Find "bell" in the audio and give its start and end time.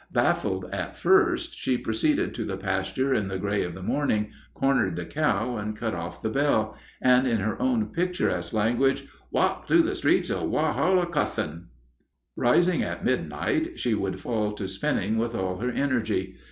6.31-6.75